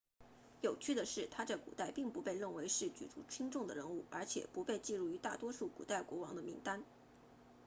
[0.61, 6.83] 有趣的是他在古代并不被认为是举足轻重的人物而且不被记录于大多数古代国王的名单